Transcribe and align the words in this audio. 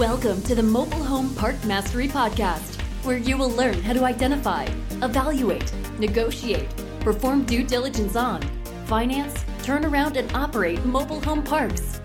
Welcome 0.00 0.40
to 0.44 0.54
the 0.54 0.62
Mobile 0.62 1.04
Home 1.04 1.34
Park 1.34 1.62
Mastery 1.66 2.08
Podcast, 2.08 2.80
where 3.04 3.18
you 3.18 3.36
will 3.36 3.50
learn 3.50 3.82
how 3.82 3.92
to 3.92 4.06
identify, 4.06 4.64
evaluate, 5.02 5.70
negotiate, 5.98 6.70
perform 7.00 7.44
due 7.44 7.62
diligence 7.62 8.16
on, 8.16 8.40
finance, 8.86 9.44
turn 9.62 9.84
around, 9.84 10.16
and 10.16 10.34
operate 10.34 10.82
mobile 10.86 11.20
home 11.20 11.42
parks. 11.42 12.00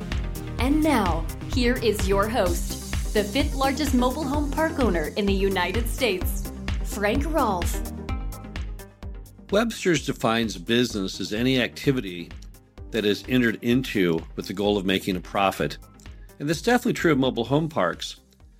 And 0.59 0.83
now, 0.83 1.25
here 1.53 1.77
is 1.77 2.05
your 2.05 2.27
host, 2.27 3.13
the 3.13 3.23
fifth 3.23 3.55
largest 3.55 3.93
mobile 3.93 4.25
home 4.25 4.51
park 4.51 4.77
owner 4.81 5.13
in 5.15 5.25
the 5.25 5.33
United 5.33 5.87
States, 5.87 6.51
Frank 6.83 7.23
Rolfe. 7.25 7.81
Webster's 9.51 10.05
defines 10.05 10.57
business 10.57 11.21
as 11.21 11.31
any 11.31 11.61
activity 11.61 12.29
that 12.91 13.05
is 13.05 13.23
entered 13.29 13.57
into 13.61 14.19
with 14.35 14.47
the 14.47 14.53
goal 14.53 14.77
of 14.77 14.85
making 14.85 15.15
a 15.15 15.21
profit. 15.21 15.77
And 16.39 16.49
that's 16.49 16.61
definitely 16.61 16.93
true 16.93 17.13
of 17.13 17.17
mobile 17.17 17.45
home 17.45 17.69
parks. 17.69 18.17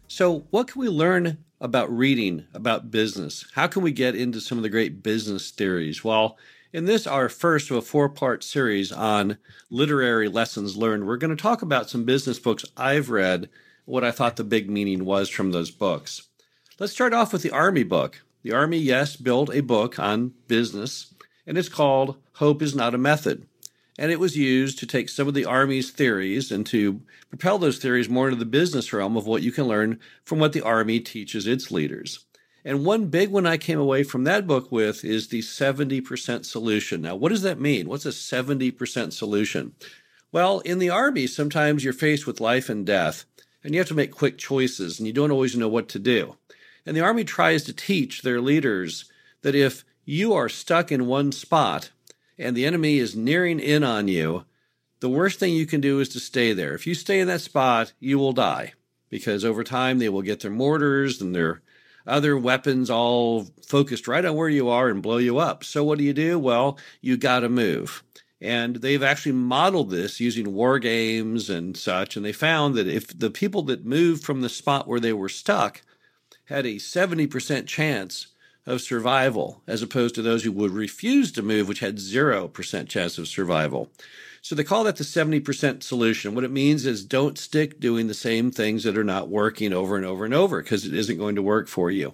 So, 0.08 0.46
what 0.50 0.68
can 0.68 0.80
we 0.80 0.88
learn 0.88 1.40
about 1.60 1.92
reading 1.92 2.46
about 2.54 2.92
business? 2.92 3.46
How 3.54 3.68
can 3.68 3.82
we 3.82 3.92
get 3.92 4.16
into 4.16 4.40
some 4.40 4.58
of 4.58 4.64
the 4.64 4.70
great 4.70 5.04
business 5.04 5.52
theories? 5.52 6.04
Well, 6.04 6.38
in 6.72 6.86
this, 6.86 7.08
our 7.08 7.28
first 7.28 7.72
of 7.72 7.78
a 7.78 7.82
four 7.82 8.08
part 8.08 8.44
series 8.44 8.92
on 8.92 9.38
literary 9.70 10.30
lessons 10.30 10.78
learned, 10.78 11.06
we're 11.06 11.18
going 11.18 11.36
to 11.36 11.42
talk 11.42 11.62
about 11.62 11.90
some 11.90 12.06
business 12.06 12.40
books 12.40 12.66
I've 12.78 13.10
read, 13.10 13.50
what 13.86 14.04
I 14.04 14.12
thought 14.12 14.36
the 14.38 14.44
big 14.44 14.70
meaning 14.70 15.04
was 15.04 15.30
from 15.30 15.52
those 15.52 15.72
books. 15.72 16.28
Let's 16.80 16.94
start 16.94 17.14
off 17.14 17.34
with 17.34 17.42
the 17.42 17.52
Army 17.52 17.84
book. 17.84 18.22
The 18.44 18.54
Army, 18.54 18.78
yes, 18.78 19.16
built 19.16 19.54
a 19.54 19.62
book 19.62 20.00
on 20.00 20.34
business, 20.48 21.14
and 21.48 21.58
it's 21.58 21.70
called 21.70 22.18
Hope 22.34 22.62
is 22.62 22.76
Not 22.76 22.94
a 22.94 22.98
Method 22.98 23.48
and 23.98 24.12
it 24.12 24.20
was 24.20 24.38
used 24.38 24.80
to 24.80 24.86
take 24.86 25.10
some 25.10 25.28
of 25.28 25.34
the 25.34 25.46
Army's 25.46 25.92
theories 25.92 26.52
and 26.52 26.66
to 26.68 27.02
propel 27.30 27.58
those 27.58 27.78
theories 27.78 28.10
more 28.10 28.28
into 28.28 28.40
the 28.40 28.46
business 28.46 28.92
realm 28.92 29.16
of 29.16 29.26
what 29.26 29.42
you 29.42 29.52
can 29.52 29.66
learn 29.66 30.00
from 30.24 30.40
what 30.40 30.54
the 30.54 30.62
Army 30.62 31.00
teaches 31.00 31.48
its 31.48 31.72
leaders. 31.72 32.26
And 32.66 32.84
one 32.84 33.08
big 33.08 33.30
one 33.30 33.46
I 33.46 33.58
came 33.58 33.80
away 33.80 34.04
from 34.04 34.24
that 34.24 34.48
book 34.48 34.72
with 34.72 35.06
is 35.06 35.28
the 35.28 35.42
70% 35.42 36.46
solution. 36.46 37.02
Now, 37.02 37.16
what 37.16 37.30
does 37.30 37.44
that 37.44 37.60
mean? 37.60 37.88
What's 37.88 38.08
a 38.08 38.10
70% 38.10 39.14
solution? 39.14 39.74
Well, 40.32 40.60
in 40.62 40.80
the 40.80 40.90
Army, 40.90 41.28
sometimes 41.28 41.84
you're 41.84 41.94
faced 41.94 42.26
with 42.26 42.42
life 42.42 42.68
and 42.68 42.86
death, 42.86 43.26
and 43.64 43.74
you 43.74 43.80
have 43.80 43.88
to 43.90 43.94
make 43.94 44.12
quick 44.12 44.38
choices, 44.38 45.00
and 45.00 45.06
you 45.06 45.14
don't 45.14 45.32
always 45.32 45.56
know 45.56 45.70
what 45.70 45.88
to 45.90 46.00
do. 46.00 46.38
And 46.86 46.98
the 46.98 47.02
Army 47.02 47.24
tries 47.24 47.64
to 47.64 47.74
teach 47.74 48.24
their 48.24 48.42
leaders 48.42 49.06
that 49.44 49.56
if 49.56 49.86
you 50.04 50.34
are 50.34 50.50
stuck 50.50 50.92
in 50.92 51.06
one 51.06 51.32
spot, 51.32 51.92
and 52.38 52.56
the 52.56 52.66
enemy 52.66 52.98
is 52.98 53.16
nearing 53.16 53.60
in 53.60 53.84
on 53.84 54.08
you, 54.08 54.46
the 55.00 55.10
worst 55.10 55.40
thing 55.40 55.54
you 55.54 55.66
can 55.66 55.82
do 55.82 56.00
is 56.00 56.10
to 56.10 56.20
stay 56.20 56.54
there. 56.54 56.74
If 56.74 56.88
you 56.88 56.96
stay 56.96 57.20
in 57.20 57.28
that 57.28 57.42
spot, 57.42 57.94
you 58.00 58.18
will 58.18 58.34
die 58.34 58.74
because 59.10 59.46
over 59.46 59.64
time 59.64 60.00
they 60.00 60.10
will 60.10 60.22
get 60.22 60.40
their 60.40 60.52
mortars 60.52 61.22
and 61.22 61.36
their 61.36 61.62
other 62.08 62.38
weapons 62.38 62.90
all 62.90 63.48
focused 63.66 64.08
right 64.08 64.26
on 64.26 64.36
where 64.36 64.50
you 64.50 64.70
are 64.70 64.90
and 64.90 65.02
blow 65.02 65.18
you 65.18 65.38
up. 65.38 65.64
So 65.64 65.84
what 65.84 65.98
do 65.98 66.04
you 66.04 66.14
do? 66.14 66.38
Well, 66.38 66.78
you 67.02 67.18
got 67.18 67.40
to 67.40 67.50
move. 67.50 68.04
And 68.42 68.78
they've 68.78 69.02
actually 69.02 69.32
modeled 69.32 69.90
this 69.90 70.20
using 70.20 70.54
war 70.54 70.78
games 70.78 71.50
and 71.50 71.76
such. 71.76 72.16
And 72.16 72.26
they 72.26 72.34
found 72.34 72.76
that 72.76 72.88
if 72.88 73.08
the 73.18 73.32
people 73.32 73.64
that 73.64 73.86
moved 73.86 74.24
from 74.24 74.42
the 74.42 74.50
spot 74.50 74.88
where 74.88 75.00
they 75.00 75.14
were 75.14 75.30
stuck 75.30 75.82
had 76.46 76.66
a 76.66 76.76
70% 76.76 77.66
chance 77.66 78.28
of 78.66 78.82
survival, 78.82 79.62
as 79.68 79.82
opposed 79.82 80.16
to 80.16 80.22
those 80.22 80.44
who 80.44 80.52
would 80.52 80.72
refuse 80.72 81.32
to 81.34 81.42
move, 81.42 81.68
which 81.68 81.80
had 81.80 81.98
0% 81.98 82.88
chance 82.88 83.18
of 83.18 83.28
survival. 83.28 83.90
So 84.42 84.54
they 84.54 84.64
call 84.64 84.84
that 84.84 84.98
the 84.98 85.04
70% 85.04 85.84
solution. 85.84 86.36
What 86.36 86.44
it 86.44 86.52
means 86.52 86.86
is 86.86 87.04
don't 87.04 87.38
stick 87.38 87.80
doing 87.80 88.08
the 88.08 88.14
same 88.14 88.52
things 88.52 88.84
that 88.84 88.98
are 88.98 89.04
not 89.04 89.28
working 89.28 89.74
over 89.74 89.96
and 89.96 90.06
over 90.06 90.24
and 90.24 90.34
over 90.34 90.62
because 90.62 90.86
it 90.86 90.94
isn't 90.94 91.18
going 91.18 91.36
to 91.36 91.42
work 91.42 91.68
for 91.68 91.90
you. 91.90 92.14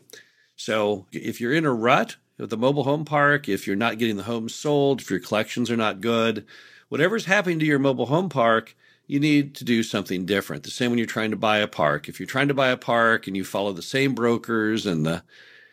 So 0.56 1.07
if 1.11 1.41
you're 1.41 1.53
in 1.53 1.66
a 1.66 1.73
rut 1.73 2.16
with 2.38 2.50
the 2.50 2.57
mobile 2.57 2.84
home 2.84 3.03
park, 3.03 3.50
if 3.50 3.67
you're 3.67 3.75
not 3.75 3.97
getting 3.97 4.16
the 4.17 4.23
homes 4.23 4.56
sold, 4.56 5.01
if 5.01 5.09
your 5.09 5.19
collections 5.19 5.69
are 5.69 5.78
not 5.78 6.00
good, 6.01 6.45
whatever's 6.88 7.25
happening 7.25 7.59
to 7.59 7.66
your 7.66 7.79
mobile 7.79 8.06
home 8.06 8.29
park, 8.29 8.75
you 9.07 9.19
need 9.19 9.53
to 9.56 9.66
do 9.66 9.84
something 9.84 10.25
different. 10.25 10.63
The 10.63 10.72
same 10.72 10.91
when 10.91 10.97
you're 10.97 11.07
trying 11.07 11.31
to 11.31 11.38
buy 11.38 11.57
a 11.57 11.67
park. 11.67 12.07
If 12.07 12.19
you're 12.19 12.28
trying 12.28 12.47
to 12.47 12.53
buy 12.53 12.69
a 12.69 12.78
park 12.78 13.28
and 13.28 13.35
you 13.35 13.44
follow 13.44 13.73
the 13.73 13.81
same 13.81 14.16
brokers 14.16 14.85
and 14.85 15.06
the 15.06 15.23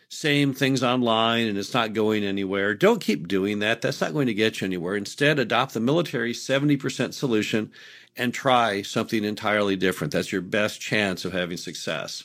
same 0.09 0.55
things 0.55 0.83
online 0.83 1.47
and 1.47 1.59
it's 1.59 1.75
not 1.75 1.93
going 1.93 2.25
anywhere. 2.25 2.75
Don't 2.75 3.01
keep 3.01 3.29
doing 3.29 3.59
that. 3.59 3.83
That's 3.83 4.01
not 4.01 4.15
going 4.15 4.27
to 4.27 4.35
get 4.35 4.61
you 4.61 4.65
anywhere. 4.65 4.97
Instead, 4.97 5.39
adopt 5.39 5.75
the 5.75 5.81
military 5.81 6.33
70% 6.33 7.13
solution 7.13 7.71
and 8.17 8.33
try 8.33 8.83
something 8.83 9.23
entirely 9.23 9.77
different. 9.77 10.13
That's 10.13 10.33
your 10.33 10.41
best 10.41 10.81
chance 10.81 11.25
of 11.25 11.33
having 11.33 11.59
success. 11.59 12.25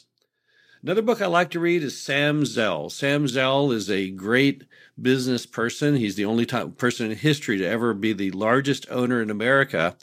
Another 0.82 1.02
book 1.02 1.22
I 1.22 1.28
like 1.28 1.50
to 1.52 1.60
read 1.60 1.84
is 1.84 2.00
Sam 2.00 2.46
Zell. 2.46 2.90
Sam 2.90 3.28
Zell 3.28 3.72
is 3.72 3.90
a 3.90 4.10
great 4.10 4.64
business 5.02 5.46
person. 5.46 5.96
He's 5.96 6.16
the 6.16 6.26
only 6.26 6.46
person 6.46 7.12
in 7.12 7.18
history 7.18 7.58
to 7.58 7.66
ever 7.66 7.94
be 7.94 8.14
the 8.14 8.32
largest 8.32 8.86
owner 8.90 9.22
in 9.22 9.30
America 9.30 9.96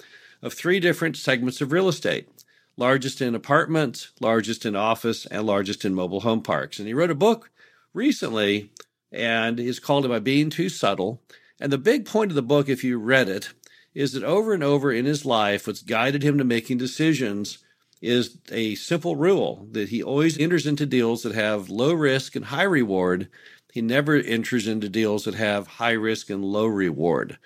of 0.43 0.55
three 0.55 0.81
different 0.81 1.17
segments 1.17 1.61
of 1.61 1.73
real 1.73 1.89
estate 1.89 2.29
largest 2.77 3.21
in 3.21 3.35
apartments, 3.35 4.11
largest 4.21 4.65
in 4.65 4.75
office, 4.75 5.27
and 5.27 5.47
largest 5.47 5.85
in 5.85 5.95
mobile 5.95 6.21
home 6.21 6.41
parks. 6.41 6.79
And 6.79 6.89
he 6.89 6.95
wrote 6.95 7.11
a 7.11 7.15
book 7.15 7.51
recently, 7.93 8.71
and 9.13 9.59
is 9.59 9.81
called 9.81 10.05
Am 10.05 10.13
I 10.13 10.19
Being 10.19 10.51
Too 10.51 10.69
Subtle? 10.69 11.23
And 11.61 11.73
the 11.73 11.79
big 11.79 12.07
point 12.07 12.31
of 12.31 12.35
the 12.35 12.43
book, 12.43 12.69
if 12.69 12.85
you 12.85 12.99
read 12.99 13.29
it, 13.29 13.53
is 13.95 14.13
that 14.13 14.23
over 14.23 14.55
and 14.55 14.63
over 14.63 14.93
in 14.93 15.05
his 15.05 15.27
life, 15.27 15.67
what's 15.67 15.83
guided 15.83 16.23
him 16.23 16.39
to 16.39 16.45
making 16.45 16.79
decisions 16.79 17.59
is 18.01 18.39
a 18.51 18.75
simple 18.77 19.17
rule 19.17 19.67
that 19.73 19.91
he 19.91 20.03
always 20.03 20.39
enters 20.39 20.67
into 20.67 20.87
deals 20.87 21.23
that 21.23 21.35
have 21.35 21.69
low 21.69 21.93
risk 21.93 22.35
and 22.35 22.47
high 22.47 22.63
reward. 22.63 23.29
He 23.73 23.83
never 23.83 24.17
enters 24.17 24.67
into 24.67 24.89
deals 24.89 25.25
that 25.25 25.35
have 25.35 25.67
high 25.67 25.93
risk 25.93 26.31
and 26.31 26.45
low 26.45 26.67
reward. 26.67 27.39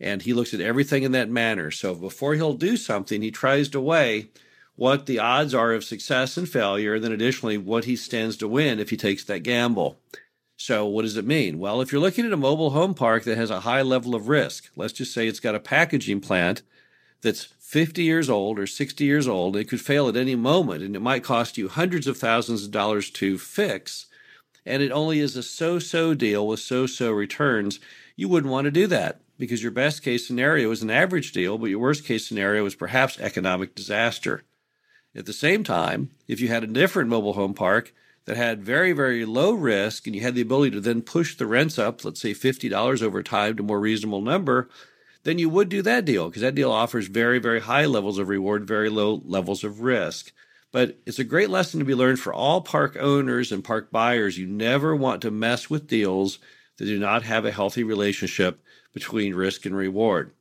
And 0.00 0.22
he 0.22 0.32
looks 0.32 0.52
at 0.52 0.60
everything 0.60 1.02
in 1.02 1.12
that 1.12 1.28
manner. 1.28 1.70
So 1.70 1.94
before 1.94 2.34
he'll 2.34 2.54
do 2.54 2.76
something, 2.76 3.22
he 3.22 3.30
tries 3.30 3.68
to 3.68 3.80
weigh 3.80 4.30
what 4.80 5.04
the 5.04 5.18
odds 5.18 5.52
are 5.54 5.74
of 5.74 5.84
success 5.84 6.38
and 6.38 6.48
failure, 6.48 6.94
and 6.94 7.04
then 7.04 7.12
additionally 7.12 7.58
what 7.58 7.84
he 7.84 7.94
stands 7.94 8.34
to 8.34 8.48
win 8.48 8.80
if 8.80 8.88
he 8.88 8.96
takes 8.96 9.22
that 9.22 9.42
gamble. 9.42 10.00
So, 10.56 10.86
what 10.86 11.02
does 11.02 11.18
it 11.18 11.26
mean? 11.26 11.58
Well, 11.58 11.82
if 11.82 11.92
you're 11.92 12.00
looking 12.00 12.24
at 12.24 12.32
a 12.32 12.38
mobile 12.38 12.70
home 12.70 12.94
park 12.94 13.24
that 13.24 13.36
has 13.36 13.50
a 13.50 13.60
high 13.60 13.82
level 13.82 14.14
of 14.14 14.28
risk, 14.28 14.70
let's 14.76 14.94
just 14.94 15.12
say 15.12 15.28
it's 15.28 15.38
got 15.38 15.54
a 15.54 15.60
packaging 15.60 16.20
plant 16.20 16.62
that's 17.20 17.44
50 17.44 18.02
years 18.02 18.30
old 18.30 18.58
or 18.58 18.66
60 18.66 19.04
years 19.04 19.28
old, 19.28 19.54
it 19.54 19.68
could 19.68 19.82
fail 19.82 20.08
at 20.08 20.16
any 20.16 20.34
moment, 20.34 20.82
and 20.82 20.96
it 20.96 21.00
might 21.00 21.22
cost 21.22 21.58
you 21.58 21.68
hundreds 21.68 22.06
of 22.06 22.16
thousands 22.16 22.64
of 22.64 22.70
dollars 22.70 23.10
to 23.10 23.36
fix, 23.36 24.06
and 24.64 24.82
it 24.82 24.92
only 24.92 25.20
is 25.20 25.36
a 25.36 25.42
so 25.42 25.78
so 25.78 26.14
deal 26.14 26.46
with 26.46 26.58
so 26.58 26.86
so 26.86 27.10
returns, 27.10 27.80
you 28.16 28.30
wouldn't 28.30 28.50
want 28.50 28.64
to 28.64 28.70
do 28.70 28.86
that 28.86 29.20
because 29.38 29.62
your 29.62 29.72
best 29.72 30.02
case 30.02 30.26
scenario 30.26 30.70
is 30.70 30.80
an 30.80 30.90
average 30.90 31.32
deal, 31.32 31.58
but 31.58 31.68
your 31.68 31.80
worst 31.80 32.06
case 32.06 32.26
scenario 32.26 32.64
is 32.64 32.74
perhaps 32.74 33.20
economic 33.20 33.74
disaster. 33.74 34.42
At 35.14 35.26
the 35.26 35.32
same 35.32 35.64
time, 35.64 36.10
if 36.28 36.40
you 36.40 36.48
had 36.48 36.62
a 36.62 36.68
different 36.68 37.10
mobile 37.10 37.32
home 37.32 37.54
park 37.54 37.92
that 38.26 38.36
had 38.36 38.62
very, 38.62 38.92
very 38.92 39.24
low 39.24 39.52
risk 39.52 40.06
and 40.06 40.14
you 40.14 40.22
had 40.22 40.34
the 40.34 40.40
ability 40.40 40.70
to 40.72 40.80
then 40.80 41.02
push 41.02 41.34
the 41.34 41.46
rents 41.46 41.78
up, 41.78 42.04
let's 42.04 42.20
say 42.20 42.32
$50 42.32 43.02
over 43.02 43.22
time 43.22 43.56
to 43.56 43.62
a 43.62 43.66
more 43.66 43.80
reasonable 43.80 44.20
number, 44.20 44.68
then 45.24 45.38
you 45.38 45.48
would 45.48 45.68
do 45.68 45.82
that 45.82 46.04
deal 46.04 46.28
because 46.28 46.42
that 46.42 46.54
deal 46.54 46.70
offers 46.70 47.08
very, 47.08 47.38
very 47.38 47.60
high 47.60 47.86
levels 47.86 48.18
of 48.18 48.28
reward, 48.28 48.66
very 48.66 48.88
low 48.88 49.20
levels 49.24 49.64
of 49.64 49.80
risk. 49.80 50.32
But 50.72 50.98
it's 51.04 51.18
a 51.18 51.24
great 51.24 51.50
lesson 51.50 51.80
to 51.80 51.84
be 51.84 51.96
learned 51.96 52.20
for 52.20 52.32
all 52.32 52.60
park 52.60 52.96
owners 52.98 53.50
and 53.50 53.64
park 53.64 53.90
buyers. 53.90 54.38
You 54.38 54.46
never 54.46 54.94
want 54.94 55.22
to 55.22 55.30
mess 55.30 55.68
with 55.68 55.88
deals 55.88 56.38
that 56.76 56.84
do 56.84 56.98
not 56.98 57.24
have 57.24 57.44
a 57.44 57.50
healthy 57.50 57.82
relationship 57.82 58.62
between 58.92 59.34
risk 59.34 59.66
and 59.66 59.76
reward. 59.76 60.32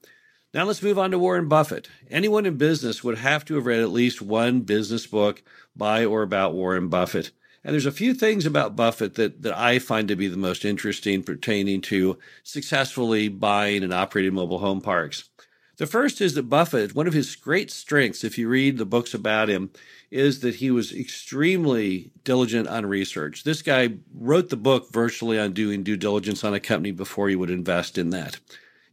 Now 0.51 0.63
let's 0.63 0.81
move 0.81 0.97
on 0.97 1.11
to 1.11 1.19
Warren 1.19 1.47
Buffett. 1.47 1.89
Anyone 2.09 2.47
in 2.47 2.57
business 2.57 3.03
would 3.03 3.19
have 3.19 3.45
to 3.45 3.55
have 3.55 3.67
read 3.67 3.81
at 3.81 3.91
least 3.91 4.19
one 4.19 4.61
business 4.61 5.05
book 5.05 5.43
by 5.75 6.03
or 6.03 6.23
about 6.23 6.55
Warren 6.55 6.87
Buffett. 6.87 7.29
And 7.63 7.73
there's 7.73 7.85
a 7.85 7.91
few 7.91 8.15
things 8.15 8.47
about 8.47 8.75
Buffett 8.75 9.13
that, 9.13 9.43
that 9.43 9.55
I 9.55 9.77
find 9.77 10.07
to 10.07 10.15
be 10.15 10.27
the 10.27 10.37
most 10.37 10.65
interesting 10.65 11.21
pertaining 11.21 11.81
to 11.81 12.17
successfully 12.41 13.27
buying 13.27 13.83
and 13.83 13.93
operating 13.93 14.33
mobile 14.33 14.57
home 14.57 14.81
parks. 14.81 15.29
The 15.77 15.85
first 15.85 16.19
is 16.19 16.33
that 16.33 16.49
Buffett, 16.49 16.95
one 16.95 17.05
of 17.05 17.13
his 17.13 17.35
great 17.35 17.69
strengths, 17.69 18.23
if 18.23 18.39
you 18.39 18.49
read 18.49 18.79
the 18.79 18.85
books 18.85 19.13
about 19.13 19.49
him, 19.49 19.69
is 20.09 20.39
that 20.39 20.55
he 20.55 20.71
was 20.71 20.91
extremely 20.91 22.11
diligent 22.23 22.67
on 22.67 22.87
research. 22.87 23.43
This 23.43 23.61
guy 23.61 23.89
wrote 24.15 24.49
the 24.49 24.57
book 24.57 24.91
virtually 24.91 25.37
on 25.37 25.53
doing 25.53 25.83
due 25.83 25.95
diligence 25.95 26.43
on 26.43 26.55
a 26.55 26.59
company 26.59 26.91
before 26.91 27.29
he 27.29 27.35
would 27.35 27.51
invest 27.51 27.99
in 27.99 28.09
that. 28.09 28.39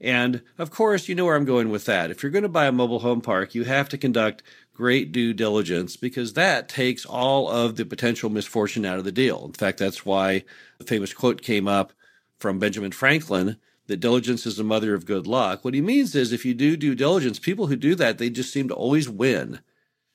And 0.01 0.43
of 0.59 0.71
course, 0.71 1.09
you 1.09 1.15
know 1.15 1.25
where 1.25 1.37
I'm 1.37 1.45
going 1.45 1.71
with 1.71 1.87
that. 1.87 2.11
If 2.11 2.23
you're 2.23 2.33
going 2.33 2.43
to 2.43 2.49
buy 2.49 2.67
a 2.67 2.73
mobile 2.73 2.99
home 2.99 3.21
park, 3.21 3.55
you 3.55 3.65
have 3.65 3.89
to 3.91 3.99
conduct 3.99 4.43
great 4.75 5.11
due 5.11 5.33
diligence 5.33 5.97
because 5.97 6.35
that 6.35 6.69
takes 6.69 7.07
all 7.07 7.49
of 7.49 7.77
the 7.77 7.85
potential 7.87 8.29
misfortune 8.29 8.85
out 8.85 8.99
of 8.99 9.05
the 9.05 9.13
deal. 9.13 9.45
In 9.47 9.53
fact, 9.53 9.79
that's 9.79 10.05
why 10.05 10.45
the 10.79 10.85
famous 10.85 11.15
quote 11.15 11.41
came 11.41 11.67
up 11.67 11.93
from 12.39 12.59
Benjamin 12.59 12.93
Franklin 12.93 13.57
that 13.87 13.99
diligence 13.99 14.47
is 14.47 14.57
the 14.57 14.65
mother 14.65 14.95
of 14.95 15.07
good 15.07 15.27
luck. 15.27 15.65
What 15.65 15.75
he 15.75 15.81
means 15.81 16.15
is 16.15 16.33
if 16.33 16.45
you 16.45 16.55
do 16.55 16.77
due 16.77 16.95
diligence, 16.95 17.39
people 17.39 17.69
who 17.69 17.77
do 17.77 17.95
that, 17.95 18.19
they 18.19 18.31
just 18.31 18.53
seem 18.53 18.69
to 18.69 18.75
always 18.75 19.09
win. 19.09 19.61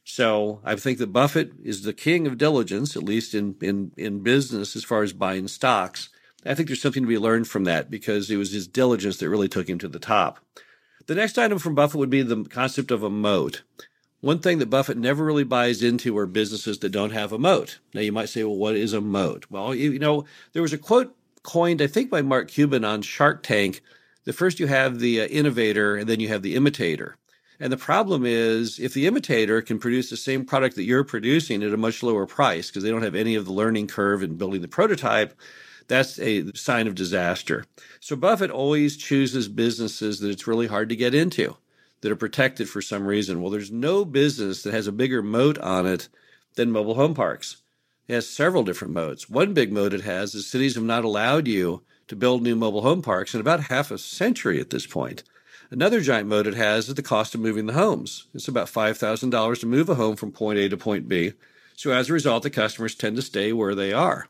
So 0.04 0.62
I 0.64 0.76
think 0.76 0.98
that 0.98 1.14
Buffett 1.14 1.54
is 1.64 1.84
the 1.84 1.94
king 1.94 2.28
of 2.28 2.38
diligence, 2.38 2.96
at 2.96 3.04
least 3.04 3.34
in, 3.34 3.56
in, 3.62 3.92
in 3.98 4.24
business 4.24 4.76
as 4.76 4.84
far 4.84 5.04
as 5.04 5.14
buying 5.14 5.48
stocks. 5.48 6.10
I 6.46 6.56
think 6.56 6.68
there's 6.68 6.82
something 6.82 7.04
to 7.04 7.10
be 7.10 7.18
learned 7.18 7.48
from 7.48 7.66
that 7.66 7.92
because 7.92 8.30
it 8.32 8.38
was 8.38 8.52
his 8.52 8.68
diligence 8.68 9.18
that 9.18 9.30
really 9.30 9.48
took 9.48 9.70
him 9.70 9.80
to 9.80 9.88
the 9.88 10.00
top. 10.00 10.40
The 11.08 11.16
next 11.16 11.38
item 11.38 11.60
from 11.60 11.76
Buffett 11.76 12.00
would 12.00 12.10
be 12.10 12.22
the 12.22 12.44
concept 12.46 12.92
of 12.92 13.04
a 13.04 13.10
moat. 13.10 13.64
One 14.22 14.40
thing 14.40 14.60
that 14.60 14.70
Buffett 14.70 14.98
never 14.98 15.26
really 15.26 15.44
buys 15.44 15.82
into 15.82 16.18
are 16.18 16.28
businesses 16.28 16.80
that 16.80 16.90
don't 16.90 17.12
have 17.12 17.32
a 17.32 17.40
moat. 17.40 17.80
Now 17.94 18.02
you 18.02 18.12
might 18.12 18.30
say, 18.30 18.44
well, 18.44 18.56
what 18.56 18.76
is 18.76 18.94
a 18.94 19.02
moat? 19.02 19.48
Well, 19.50 19.74
you, 19.74 19.92
you 19.92 20.00
know, 20.00 20.26
there 20.54 20.62
was 20.62 20.74
a 20.74 20.78
quote 20.78 21.16
coined, 21.44 21.82
I 21.82 21.88
think, 21.88 22.12
by 22.12 22.22
Mark 22.22 22.48
Cuban 22.48 22.86
on 22.86 23.02
Shark 23.02 23.42
Tank. 23.42 23.82
The 24.26 24.34
first 24.34 24.60
you 24.60 24.68
have 24.68 25.00
the 25.00 25.22
uh, 25.22 25.26
innovator 25.26 25.96
and 25.96 26.08
then 26.08 26.20
you 26.20 26.28
have 26.28 26.44
the 26.44 26.56
imitator. 26.56 27.18
And 27.60 27.72
the 27.72 27.78
problem 27.78 28.26
is 28.26 28.80
if 28.80 28.94
the 28.94 29.08
imitator 29.08 29.62
can 29.62 29.80
produce 29.80 30.10
the 30.10 30.18
same 30.18 30.46
product 30.46 30.76
that 30.76 30.84
you're 30.84 31.04
producing 31.04 31.62
at 31.64 31.74
a 31.74 31.78
much 31.78 32.02
lower 32.04 32.26
price 32.26 32.68
because 32.68 32.84
they 32.84 32.90
don't 32.90 33.04
have 33.04 33.16
any 33.16 33.36
of 33.36 33.46
the 33.46 33.54
learning 33.54 33.88
curve 33.88 34.24
in 34.24 34.38
building 34.38 34.62
the 34.62 34.68
prototype, 34.68 35.40
that's 35.88 36.20
a 36.20 36.52
sign 36.54 36.88
of 36.88 36.96
disaster. 36.96 37.66
So 38.00 38.16
Buffett 38.16 38.52
always 38.52 38.98
chooses 38.98 39.48
businesses 39.48 40.20
that 40.20 40.30
it's 40.30 40.48
really 40.48 40.68
hard 40.68 40.90
to 40.90 40.96
get 40.96 41.14
into, 41.14 41.58
that 42.02 42.12
are 42.12 42.16
protected 42.16 42.70
for 42.70 42.82
some 42.82 43.06
reason. 43.06 43.42
Well, 43.42 43.52
there's 43.52 43.72
no 43.72 44.06
business 44.06 44.64
that 44.64 44.74
has 44.74 44.88
a 44.88 44.92
bigger 44.92 45.22
moat 45.22 45.58
on 45.60 45.86
it 45.86 46.08
than 46.56 46.72
mobile 46.72 46.96
home 46.96 47.14
parks. 47.14 47.58
It 48.08 48.14
has 48.14 48.30
several 48.30 48.64
different 48.64 48.94
moats. 48.94 49.30
One 49.30 49.54
big 49.54 49.72
moat 49.72 49.94
it 49.94 50.02
has 50.02 50.36
is 50.36 50.48
cities 50.48 50.76
have 50.76 50.84
not 50.84 51.06
allowed 51.06 51.48
you 51.48 51.84
to 52.08 52.16
build 52.16 52.44
new 52.44 52.56
mobile 52.56 52.82
home 52.82 53.02
parks 53.02 53.34
in 53.34 53.40
about 53.40 53.66
half 53.66 53.90
a 53.92 53.98
century 53.98 54.60
at 54.60 54.70
this 54.70 54.86
point. 54.86 55.24
Another 55.70 56.02
giant 56.02 56.28
moat 56.28 56.48
it 56.48 56.56
has 56.56 56.90
is 56.90 56.96
the 56.96 57.02
cost 57.02 57.34
of 57.34 57.40
moving 57.40 57.68
the 57.68 57.74
homes. 57.74 58.28
It's 58.34 58.50
about 58.50 58.68
$5,000 58.68 59.60
to 59.60 59.66
move 59.66 59.88
a 59.88 59.96
home 59.96 60.18
from 60.18 60.34
point 60.34 60.60
A 60.60 60.68
to 60.68 60.76
point 60.76 61.08
B. 61.08 61.32
So 61.78 61.92
as 61.92 62.10
a 62.10 62.14
result, 62.14 62.44
the 62.44 62.50
customers 62.50 62.96
tend 62.96 63.16
to 63.16 63.22
stay 63.22 63.54
where 63.54 63.74
they 63.74 63.94
are. 63.94 64.28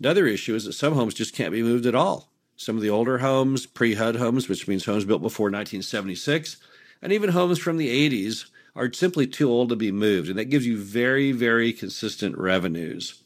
Another 0.00 0.26
issue 0.26 0.54
is 0.54 0.64
that 0.64 0.74
some 0.74 0.94
homes 0.94 1.14
just 1.14 1.34
can't 1.34 1.52
be 1.52 1.62
moved 1.62 1.86
at 1.86 1.94
all. 1.94 2.30
Some 2.56 2.76
of 2.76 2.82
the 2.82 2.90
older 2.90 3.18
homes, 3.18 3.66
pre 3.66 3.94
HUD 3.94 4.16
homes, 4.16 4.48
which 4.48 4.68
means 4.68 4.84
homes 4.84 5.04
built 5.04 5.22
before 5.22 5.46
1976, 5.46 6.56
and 7.02 7.12
even 7.12 7.30
homes 7.30 7.58
from 7.58 7.76
the 7.76 8.10
80s 8.10 8.46
are 8.74 8.92
simply 8.92 9.26
too 9.26 9.50
old 9.50 9.70
to 9.70 9.76
be 9.76 9.92
moved. 9.92 10.28
And 10.28 10.38
that 10.38 10.46
gives 10.46 10.66
you 10.66 10.76
very, 10.76 11.32
very 11.32 11.72
consistent 11.72 12.36
revenues. 12.36 13.22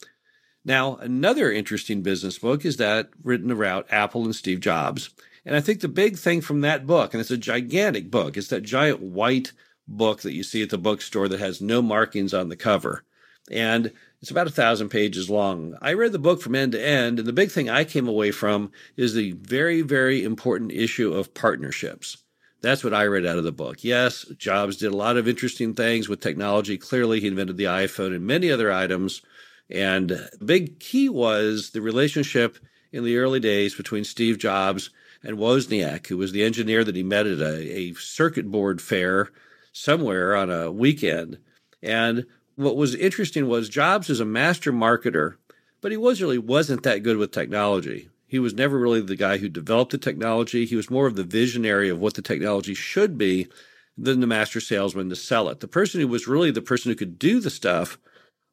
Now, 0.65 0.97
another 0.97 1.51
interesting 1.51 2.03
business 2.03 2.39
book 2.39 2.65
is 2.65 2.77
that 2.77 3.11
written 3.23 3.51
about 3.51 3.91
Apple 3.91 4.25
and 4.25 4.35
Steve 4.35 4.61
Jobs. 4.61 5.11
And 5.45 5.57
I 5.57 5.61
think 5.61 5.81
the 5.81 5.89
big 5.89 6.19
thing 6.19 6.41
from 6.41 6.61
that 6.61 6.87
book, 6.87 7.15
and 7.15 7.21
it's 7.21 7.31
a 7.31 7.37
gigantic 7.37 8.11
book, 8.11 8.37
it's 8.37 8.49
that 8.49 8.63
giant 8.63 9.01
white 9.01 9.53
book 9.89 10.21
that 10.21 10.35
you 10.35 10.43
see 10.43 10.63
at 10.63 10.71
the 10.71 10.79
bookstore 10.79 11.29
that 11.29 11.41
has 11.41 11.61
no 11.61 11.81
markings 11.83 12.35
on 12.35 12.49
the 12.49 12.57
cover. 12.57 13.05
And 13.51 13.93
it's 14.21 14.31
about 14.31 14.47
a 14.47 14.51
thousand 14.51 14.91
pages 14.91 15.29
long. 15.29 15.75
I 15.83 15.95
read 15.95 16.13
the 16.13 16.19
book 16.19 16.41
from 16.41 16.55
end 16.55 16.73
to 16.73 16.87
end, 16.87 17.19
and 17.19 17.27
the 17.27 17.33
big 17.33 17.51
thing 17.51 17.69
I 17.69 17.85
came 17.85 18.07
away 18.07 18.31
from 18.31 18.71
is 18.97 19.15
the 19.15 19.33
very, 19.33 19.83
very 19.83 20.23
important 20.23 20.73
issue 20.73 21.13
of 21.13 21.35
partnerships. 21.35 22.19
That's 22.63 22.85
what 22.85 22.93
I 22.95 23.07
read 23.07 23.25
out 23.25 23.39
of 23.39 23.45
the 23.45 23.53
book. 23.53 23.83
Yes, 23.83 24.27
Jobs 24.37 24.77
did 24.77 24.93
a 24.93 24.97
lot 24.97 25.17
of 25.17 25.27
interesting 25.27 25.75
things 25.75 26.09
with 26.09 26.21
technology. 26.21 26.77
Clearly, 26.77 27.21
he 27.21 27.29
invented 27.29 27.57
the 27.57 27.65
iPhone 27.65 28.15
and 28.15 28.27
many 28.27 28.51
other 28.51 28.71
items. 28.71 29.23
And 29.71 30.11
the 30.11 30.45
big 30.45 30.79
key 30.79 31.09
was 31.09 31.71
the 31.71 31.81
relationship 31.81 32.59
in 32.93 33.05
the 33.05 33.17
early 33.17 33.41
days 33.41 33.75
between 33.75 34.05
Steve 34.05 34.37
Jobs 34.37 34.91
and 35.23 35.39
Wozniak, 35.39 36.09
who 36.09 36.19
was 36.19 36.33
the 36.33 36.45
engineer 36.45 36.85
that 36.85 36.97
he 36.97 37.03
met 37.03 37.27
at 37.27 37.41
a, 37.41 37.79
a 37.79 37.95
circuit 37.95 38.51
board 38.51 38.83
fair 38.83 39.31
somewhere 39.73 40.37
on 40.37 40.51
a 40.51 40.71
weekend. 40.71 41.39
And 41.83 42.27
what 42.57 42.77
was 42.77 42.95
interesting 42.95 43.49
was 43.49 43.69
Jobs 43.69 44.09
was 44.09 44.21
a 44.21 44.25
master 44.25 44.73
marketer, 44.73 45.37
but 45.81 45.91
he 45.91 45.97
was 45.97 46.21
really 46.21 46.39
wasn't 46.39 46.83
that 46.83 47.03
good 47.03 47.17
with 47.17 47.33
technology. 47.33 48.09
He 48.27 48.39
was 48.39 48.55
never 48.55 48.79
really 48.79 49.01
the 49.01 49.17
guy 49.17 49.39
who 49.39 49.49
developed 49.49 49.93
the 49.93 49.99
technology. 49.99 50.65
He 50.65 50.77
was 50.77 50.91
more 50.91 51.07
of 51.07 51.17
the 51.17 51.25
visionary 51.25 51.89
of 51.89 51.99
what 51.99 52.15
the 52.15 52.23
technology 52.23 52.75
should 52.75 53.19
be 53.19 53.49
than 53.99 54.21
the 54.21 54.27
master 54.27 54.61
salesman 54.61 55.09
to 55.11 55.17
sell 55.17 55.49
it. 55.49 55.61
The 55.61 55.69
person 55.69 56.01
who 56.01 56.09
was 56.09 56.29
really 56.29 56.51
the 56.51 56.63
person 56.63 56.91
who 56.91 56.97
could 56.97 57.19
do 57.19 57.41
the 57.41 57.51
stuff 57.51 57.99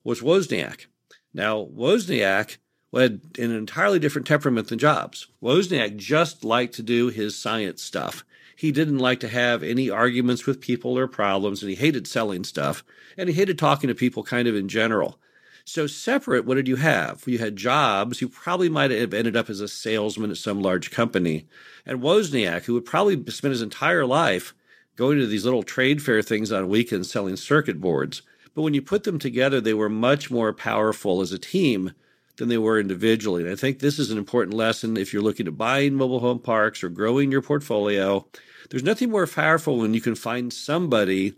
was 0.04 0.22
Wozniak. 0.22 0.88
Now, 1.34 1.64
Wozniak 1.64 2.58
had 2.94 3.22
an 3.38 3.52
entirely 3.52 4.00
different 4.00 4.28
temperament 4.28 4.68
than 4.68 4.80
Jobs. 4.80 5.28
Wozniak 5.42 5.98
just 5.98 6.44
liked 6.44 6.74
to 6.76 6.84
do 6.84 7.10
his 7.10 7.38
science 7.38 7.84
stuff. 7.84 8.24
He 8.56 8.72
didn't 8.72 8.98
like 8.98 9.20
to 9.20 9.28
have 9.28 9.62
any 9.62 9.90
arguments 9.90 10.46
with 10.46 10.62
people 10.62 10.98
or 10.98 11.08
problems, 11.08 11.62
and 11.62 11.70
he 11.70 11.76
hated 11.76 12.08
selling 12.08 12.44
stuff, 12.44 12.84
and 13.18 13.30
he 13.30 13.36
hated 13.36 13.60
talking 13.60 13.88
to 13.88 13.96
people 13.96 14.24
kind 14.24 14.48
of 14.48 14.56
in 14.56 14.68
general. 14.68 15.20
So, 15.64 15.86
separate, 15.86 16.46
what 16.46 16.56
did 16.56 16.68
you 16.68 16.78
have? 16.78 17.24
You 17.28 17.40
had 17.40 17.58
Jobs, 17.58 18.20
who 18.20 18.30
probably 18.30 18.70
might 18.70 18.90
have 18.90 19.14
ended 19.14 19.36
up 19.36 19.50
as 19.50 19.60
a 19.60 19.68
salesman 19.68 20.32
at 20.32 20.38
some 20.38 20.62
large 20.62 20.92
company, 20.92 21.46
and 21.86 22.02
Wozniak, 22.02 22.64
who 22.64 22.74
would 22.74 22.86
probably 22.86 23.22
spend 23.32 23.52
his 23.52 23.62
entire 23.62 24.06
life 24.06 24.56
going 24.96 25.20
to 25.20 25.28
these 25.28 25.46
little 25.46 25.64
trade 25.64 26.02
fair 26.02 26.22
things 26.22 26.52
on 26.52 26.70
weekends 26.70 27.12
selling 27.12 27.36
circuit 27.36 27.80
boards. 27.80 28.22
But 28.56 28.64
when 28.64 28.74
you 28.74 28.82
put 28.82 29.04
them 29.04 29.20
together, 29.20 29.62
they 29.62 29.74
were 29.74 29.90
much 29.90 30.32
more 30.32 30.54
powerful 30.54 31.22
as 31.22 31.32
a 31.32 31.38
team 31.38 31.92
than 32.38 32.50
they 32.50 32.58
were 32.58 32.80
individually. 32.80 33.44
And 33.44 33.52
I 33.52 33.56
think 33.56 33.80
this 33.80 34.00
is 34.00 34.12
an 34.12 34.18
important 34.18 34.56
lesson 34.56 34.98
if 34.98 35.12
you're 35.12 35.22
looking 35.22 35.48
at 35.48 35.58
buying 35.58 35.96
mobile 35.96 36.20
home 36.20 36.40
parks 36.40 36.84
or 36.84 36.90
growing 36.90 37.32
your 37.32 37.42
portfolio. 37.42 38.26
There's 38.70 38.84
nothing 38.84 39.10
more 39.10 39.28
powerful 39.28 39.78
when 39.78 39.94
you 39.94 40.02
can 40.02 40.16
find 40.16 40.52
somebody 40.54 41.34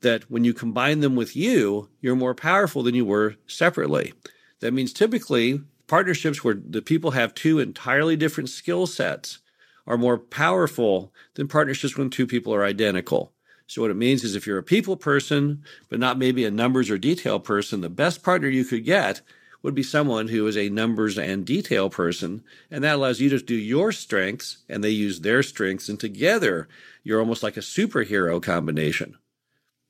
that 0.00 0.30
when 0.30 0.44
you 0.44 0.54
combine 0.54 1.00
them 1.00 1.16
with 1.16 1.34
you, 1.34 1.88
you're 2.00 2.16
more 2.16 2.34
powerful 2.34 2.82
than 2.82 2.94
you 2.94 3.04
were 3.04 3.36
separately. 3.46 4.12
That 4.60 4.72
means 4.72 4.92
typically 4.92 5.60
partnerships 5.86 6.44
where 6.44 6.54
the 6.54 6.82
people 6.82 7.12
have 7.12 7.34
two 7.34 7.58
entirely 7.58 8.16
different 8.16 8.50
skill 8.50 8.86
sets 8.86 9.40
are 9.86 9.98
more 9.98 10.18
powerful 10.18 11.12
than 11.34 11.48
partnerships 11.48 11.96
when 11.96 12.10
two 12.10 12.26
people 12.26 12.54
are 12.54 12.64
identical. 12.64 13.32
So 13.66 13.82
what 13.82 13.90
it 13.90 13.96
means 13.96 14.24
is 14.24 14.34
if 14.34 14.46
you're 14.46 14.58
a 14.58 14.62
people 14.62 14.96
person, 14.96 15.62
but 15.88 15.98
not 15.98 16.18
maybe 16.18 16.44
a 16.44 16.50
numbers 16.50 16.90
or 16.90 16.98
detail 16.98 17.40
person, 17.40 17.80
the 17.80 17.90
best 17.90 18.22
partner 18.22 18.48
you 18.48 18.64
could 18.64 18.84
get 18.84 19.22
would 19.64 19.74
be 19.74 19.82
someone 19.82 20.28
who 20.28 20.46
is 20.46 20.58
a 20.58 20.68
numbers 20.68 21.16
and 21.18 21.46
detail 21.46 21.88
person. 21.88 22.44
And 22.70 22.84
that 22.84 22.96
allows 22.96 23.18
you 23.18 23.30
to 23.30 23.38
do 23.38 23.54
your 23.54 23.92
strengths 23.92 24.58
and 24.68 24.84
they 24.84 24.90
use 24.90 25.20
their 25.20 25.42
strengths. 25.42 25.88
And 25.88 25.98
together, 25.98 26.68
you're 27.02 27.18
almost 27.18 27.42
like 27.42 27.56
a 27.56 27.60
superhero 27.60 28.42
combination. 28.42 29.16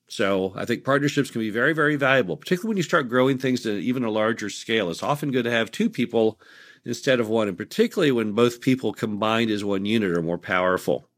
So 0.07 0.52
I 0.54 0.64
think 0.64 0.85
partnerships 0.85 1.31
can 1.31 1.40
be 1.40 1.50
very, 1.50 1.73
very 1.73 1.97
valuable, 1.97 2.37
particularly 2.37 2.69
when 2.69 2.76
you 2.76 2.85
start 2.85 3.09
growing 3.09 3.37
things 3.37 3.62
to 3.62 3.73
even 3.73 4.04
a 4.04 4.11
larger 4.11 4.49
scale. 4.49 4.90
It's 4.90 5.02
often 5.02 5.33
good 5.33 5.43
to 5.43 5.50
have 5.50 5.73
two 5.73 5.90
people 5.90 6.38
instead 6.85 7.19
of 7.19 7.28
one, 7.28 7.49
and 7.49 7.57
particularly 7.57 8.12
when 8.12 8.33
both 8.33 8.61
people 8.61 8.93
combined 8.93 9.50
as 9.50 9.64
one 9.64 9.87
unit 9.87 10.16
are 10.16 10.23
more 10.23 10.38
powerful. 10.38 11.09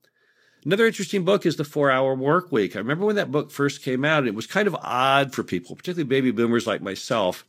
Another 0.65 0.87
interesting 0.87 1.25
book 1.25 1.45
is 1.45 1.57
The 1.57 1.65
Four 1.65 1.91
Hour 1.91 2.15
Work 2.15 2.51
Week. 2.51 2.75
I 2.75 2.79
remember 2.79 3.05
when 3.05 3.17
that 3.17 3.31
book 3.31 3.51
first 3.51 3.83
came 3.83 4.05
out, 4.05 4.27
it 4.27 4.35
was 4.35 4.47
kind 4.47 4.67
of 4.67 4.75
odd 4.77 5.35
for 5.35 5.43
people, 5.43 5.77
particularly 5.77 6.09
baby 6.09 6.31
boomers 6.31 6.67
like 6.67 6.81
myself, 6.81 7.45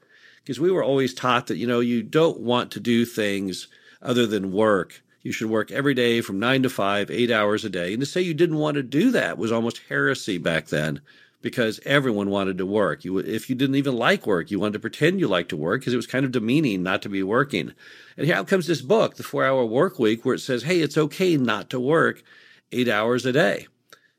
because 0.47 0.61
we 0.61 0.71
were 0.71 0.83
always 0.83 1.13
taught 1.13 1.47
that, 1.47 1.57
you 1.57 1.67
know, 1.67 1.81
you 1.81 2.01
don't 2.01 2.39
want 2.39 2.71
to 2.71 2.79
do 2.79 3.03
things 3.03 3.67
other 4.01 4.25
than 4.25 4.53
work. 4.53 5.03
You 5.21 5.33
should 5.33 5.49
work 5.49 5.73
every 5.73 5.93
day 5.93 6.21
from 6.21 6.39
nine 6.39 6.63
to 6.63 6.69
five, 6.69 7.11
eight 7.11 7.29
hours 7.29 7.65
a 7.65 7.69
day. 7.69 7.91
And 7.91 7.99
to 7.99 8.05
say 8.05 8.21
you 8.21 8.33
didn't 8.33 8.55
want 8.55 8.75
to 8.75 8.83
do 8.83 9.11
that 9.11 9.37
was 9.37 9.51
almost 9.51 9.81
heresy 9.89 10.37
back 10.37 10.67
then 10.67 11.01
because 11.41 11.81
everyone 11.83 12.29
wanted 12.29 12.57
to 12.59 12.65
work. 12.65 13.03
You, 13.03 13.17
if 13.17 13.49
you 13.49 13.57
didn't 13.57 13.75
even 13.75 13.97
like 13.97 14.25
work, 14.25 14.49
you 14.49 14.57
wanted 14.57 14.75
to 14.75 14.79
pretend 14.79 15.19
you 15.19 15.27
liked 15.27 15.49
to 15.49 15.57
work 15.57 15.81
because 15.81 15.91
it 15.91 15.97
was 15.97 16.07
kind 16.07 16.23
of 16.23 16.31
demeaning 16.31 16.81
not 16.81 17.01
to 17.01 17.09
be 17.09 17.23
working. 17.23 17.73
And 18.15 18.25
here 18.25 18.41
comes 18.45 18.67
this 18.67 18.81
book, 18.81 19.17
The 19.17 19.23
Four 19.23 19.43
Hour 19.43 19.65
Work 19.65 19.99
Week, 19.99 20.23
where 20.23 20.35
it 20.35 20.39
says, 20.39 20.63
hey, 20.63 20.79
it's 20.79 20.97
okay 20.97 21.35
not 21.35 21.69
to 21.71 21.79
work 21.81 22.23
eight 22.71 22.87
hours 22.87 23.25
a 23.25 23.33
day. 23.33 23.67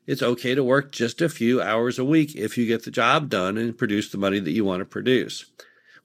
It's 0.05 0.21
okay 0.21 0.53
to 0.53 0.63
work 0.63 0.91
just 0.91 1.23
a 1.23 1.29
few 1.29 1.59
hours 1.59 1.97
a 1.97 2.05
week 2.05 2.35
if 2.35 2.55
you 2.55 2.67
get 2.67 2.83
the 2.83 2.91
job 2.91 3.31
done 3.31 3.57
and 3.57 3.75
produce 3.75 4.11
the 4.11 4.19
money 4.19 4.39
that 4.39 4.51
you 4.51 4.63
want 4.63 4.81
to 4.81 4.85
produce. 4.85 5.45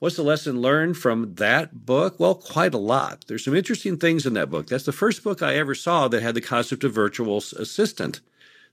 What's 0.05 0.17
the 0.17 0.21
lesson 0.21 0.61
learned 0.61 0.97
from 0.97 1.33
that 1.33 1.83
book? 1.83 2.19
Well, 2.19 2.35
quite 2.35 2.75
a 2.75 2.77
lot. 2.77 3.25
There's 3.27 3.43
some 3.43 3.55
interesting 3.55 3.97
things 3.97 4.27
in 4.27 4.33
that 4.33 4.51
book. 4.51 4.67
That's 4.67 4.85
the 4.85 4.91
first 4.91 5.23
book 5.23 5.41
I 5.41 5.55
ever 5.55 5.73
saw 5.73 6.07
that 6.07 6.21
had 6.21 6.35
the 6.35 6.41
concept 6.41 6.83
of 6.83 6.93
virtual 6.93 7.37
assistant. 7.37 8.19